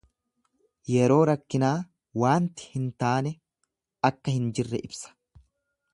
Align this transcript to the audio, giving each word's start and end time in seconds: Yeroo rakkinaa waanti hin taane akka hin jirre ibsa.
Yeroo 0.93 1.17
rakkinaa 1.29 1.73
waanti 2.23 2.67
hin 2.71 2.89
taane 3.05 3.37
akka 4.11 4.37
hin 4.39 4.53
jirre 4.61 4.85
ibsa. 4.89 5.17